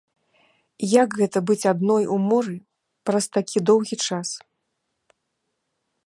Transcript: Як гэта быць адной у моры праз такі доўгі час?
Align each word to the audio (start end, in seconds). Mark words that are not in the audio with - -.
Як 1.01 1.09
гэта 1.19 1.39
быць 1.49 1.65
адной 1.73 2.03
у 2.15 2.17
моры 2.29 2.55
праз 3.09 3.23
такі 3.35 3.57
доўгі 3.71 3.95
час? 4.07 4.29